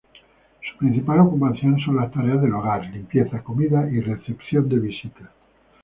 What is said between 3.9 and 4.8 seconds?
recepción de